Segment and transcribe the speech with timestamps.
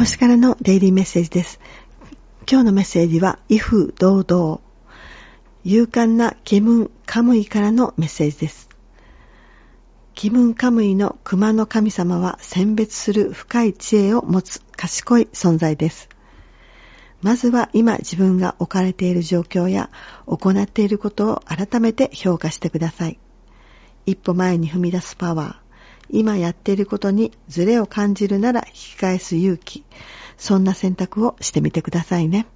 [0.00, 1.60] 星からのデイリーメッセージです。
[2.50, 4.60] 今日のメッセージは、威風堂々。
[5.62, 8.70] 勇敢な気分カムイからのメッセージです。
[10.14, 16.08] 気分カムイの熊の神様は選別する深い知恵を持つ賢い存在です。
[17.20, 19.90] まずは今自分が置かれている状況や
[20.24, 23.18] 行っていることを改めて評価してください。
[24.06, 25.69] 一歩前に踏み出すパワー、
[26.12, 29.84] 今やっていることにズレを感じるなら引き返す勇気、
[30.36, 32.46] そんな選択をしてみてくださいね。